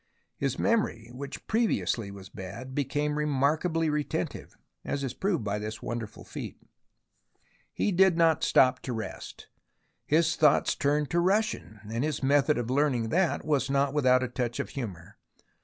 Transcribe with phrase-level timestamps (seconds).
[0.35, 6.23] His memory, which previously was bad, became remarkably retentive, as is proved by this wonderful
[6.23, 6.59] feat.
[7.71, 9.47] He did not stop to rest.
[10.07, 14.27] His thoughts turned to Russian, and his method of learning it was not without a
[14.27, 15.19] touch of humour.